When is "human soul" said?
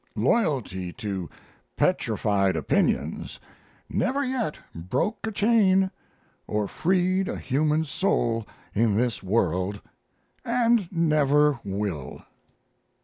7.37-8.47